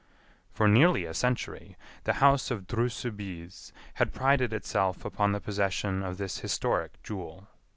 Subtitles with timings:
[0.51, 6.01] For nearly a century, the house of Dreux Soubise had prided itself upon the possession
[6.01, 7.47] of this historic jewel.